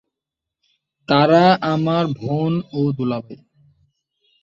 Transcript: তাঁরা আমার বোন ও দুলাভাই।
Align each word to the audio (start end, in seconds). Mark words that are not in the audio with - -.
তাঁরা 1.09 1.45
আমার 1.63 2.05
বোন 2.17 2.53
ও 2.73 2.81
দুলাভাই। 2.91 3.39